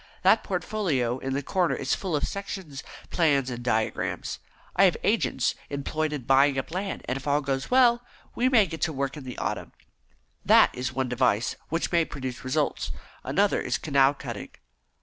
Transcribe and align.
That 0.23 0.43
portfolio 0.43 1.19
in 1.19 1.33
the 1.33 1.43
corner 1.43 1.75
is 1.75 1.93
full 1.93 2.15
of 2.15 2.23
sections, 2.27 2.81
plans, 3.11 3.51
and 3.51 3.61
diagrams. 3.63 4.39
I 4.75 4.85
have 4.85 4.97
agents 5.03 5.53
employed 5.69 6.11
in 6.11 6.23
buying 6.23 6.57
up 6.57 6.71
land, 6.71 7.03
and 7.05 7.17
if 7.17 7.27
all 7.27 7.39
goes 7.39 7.69
well, 7.69 8.03
we 8.33 8.49
may 8.49 8.65
get 8.65 8.81
to 8.81 8.93
work 8.93 9.15
in 9.15 9.25
the 9.25 9.37
autumn. 9.37 9.73
That 10.43 10.73
is 10.73 10.91
one 10.91 11.07
device 11.07 11.55
which 11.69 11.91
may 11.91 12.03
produce 12.03 12.43
results. 12.43 12.91
Another 13.23 13.61
is 13.61 13.77
canal 13.77 14.15
cutting." 14.15 14.49